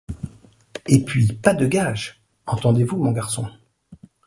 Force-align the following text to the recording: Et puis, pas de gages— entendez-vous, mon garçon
Et 0.87 1.03
puis, 1.05 1.27
pas 1.27 1.53
de 1.53 1.67
gages— 1.67 2.23
entendez-vous, 2.47 2.97
mon 2.97 3.11
garçon 3.11 3.47